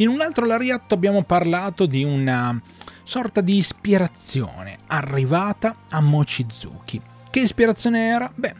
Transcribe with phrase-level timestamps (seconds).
[0.00, 2.58] In un altro lariatto abbiamo parlato di una
[3.02, 6.98] sorta di ispirazione arrivata a Mochizuki.
[7.28, 8.32] Che ispirazione era?
[8.34, 8.54] Beh,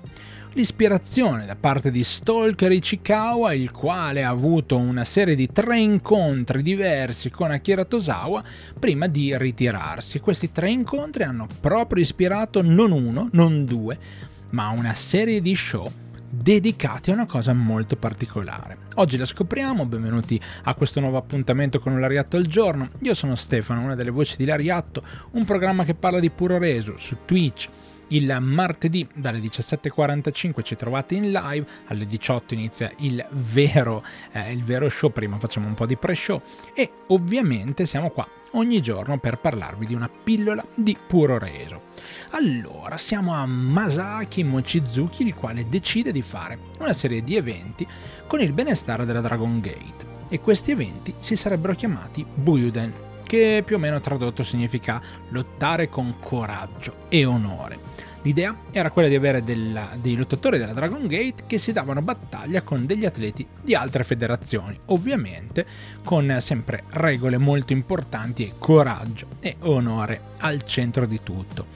[0.53, 6.61] l'ispirazione da parte di Stalker Ichikawa, il quale ha avuto una serie di tre incontri
[6.61, 8.45] diversi con Akira Tosawa
[8.79, 10.21] prima di ritirarsi.
[10.21, 13.99] Questi tre incontri hanno proprio ispirato non uno, non due,
[14.51, 15.91] ma una serie di show
[16.31, 18.79] dedicati a una cosa molto particolare.
[18.95, 22.91] Oggi la scopriamo, benvenuti a questo nuovo appuntamento con Lariatto al giorno.
[23.01, 25.03] Io sono Stefano, una delle voci di Lariatto,
[25.33, 27.69] un programma che parla di puro reso su Twitch.
[28.13, 34.65] Il martedì dalle 17.45 ci trovate in live, alle 18 inizia il vero, eh, il
[34.65, 36.43] vero show, prima facciamo un po' di pre-show
[36.75, 41.83] e ovviamente siamo qua ogni giorno per parlarvi di una pillola di puro reso.
[42.31, 47.87] Allora, siamo a Masaki Mochizuki, il quale decide di fare una serie di eventi
[48.27, 50.19] con il benestare della Dragon Gate.
[50.29, 52.93] E questi eventi si sarebbero chiamati Buyuden,
[53.31, 57.79] che più o meno tradotto significa lottare con coraggio e onore.
[58.23, 62.63] L'idea era quella di avere della, dei lottatori della Dragon Gate che si davano battaglia
[62.63, 65.65] con degli atleti di altre federazioni, ovviamente
[66.03, 71.67] con sempre regole molto importanti e coraggio e onore al centro di tutto.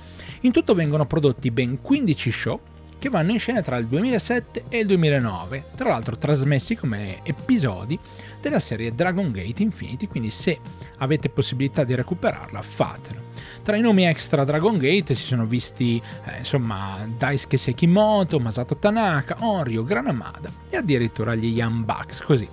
[0.40, 2.60] In tutto vengono prodotti ben 15 show
[3.04, 7.98] che vanno in scena tra il 2007 e il 2009, tra l'altro trasmessi come episodi
[8.40, 10.58] della serie Dragon Gate Infinity, quindi se
[10.96, 13.20] avete possibilità di recuperarla fatelo.
[13.62, 19.36] Tra i nomi extra Dragon Gate si sono visti eh, insomma Daisuke Sekimoto, Masato Tanaka,
[19.40, 22.48] Onryo, Granamada e addirittura gli Young Bucks, così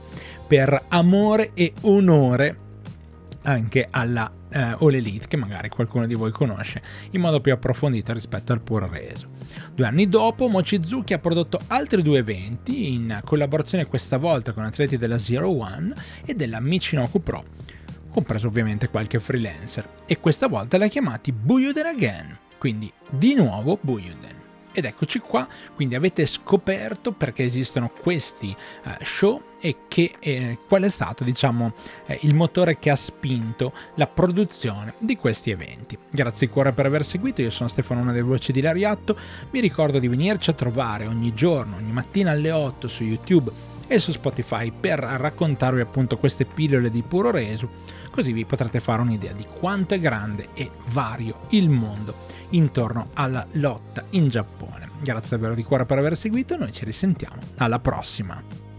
[0.46, 2.58] per amore e onore
[3.44, 8.14] anche alla eh, All Elite che magari qualcuno di voi conosce in modo più approfondito
[8.14, 9.30] rispetto al puro reso.
[9.74, 14.98] Due anni dopo Mochizuki ha prodotto altri due eventi in collaborazione questa volta con atleti
[14.98, 15.94] della Zero One
[16.26, 17.44] e della Michinoku Pro
[18.12, 23.80] compreso ovviamente qualche freelancer, e questa volta li ha chiamati Buyuden Again, quindi di nuovo
[23.82, 24.41] Buyuden.
[24.74, 30.84] Ed eccoci qua, quindi avete scoperto perché esistono questi uh, show e che, eh, qual
[30.84, 31.74] è stato diciamo,
[32.06, 35.98] eh, il motore che ha spinto la produzione di questi eventi.
[36.10, 39.16] Grazie di cuore per aver seguito, io sono Stefano, una delle voci di Lariatto,
[39.52, 44.00] vi ricordo di venirci a trovare ogni giorno, ogni mattina alle 8 su YouTube e
[44.00, 47.68] su Spotify per raccontarvi appunto queste pillole di puro resu,
[48.10, 52.16] così vi potrete fare un'idea di quanto è grande e vario il mondo
[52.52, 54.92] intorno alla lotta in Giappone.
[55.02, 58.71] Grazie davvero di cuore per aver seguito, noi ci risentiamo alla prossima.